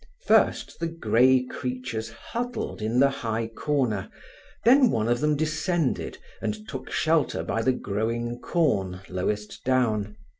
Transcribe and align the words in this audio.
First 0.25 0.79
the 0.79 0.87
grey 0.87 1.43
creatures 1.43 2.09
huddled 2.09 2.81
in 2.81 2.99
the 2.99 3.11
high 3.11 3.45
corner, 3.47 4.09
then 4.65 4.89
one 4.89 5.07
of 5.07 5.19
them 5.19 5.35
descended 5.35 6.17
and 6.41 6.67
took 6.67 6.89
shelter 6.89 7.43
by 7.43 7.61
the 7.61 7.71
growing 7.73 8.39
corn 8.39 9.01
lowest 9.09 9.63
down. 9.63 10.15